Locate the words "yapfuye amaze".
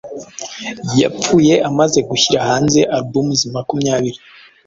1.01-1.99